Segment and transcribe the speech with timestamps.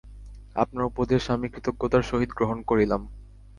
[0.55, 3.01] আপনার উপদেশ আমি কৃতজ্ঞতার সহিত গ্রহণ করিলাম।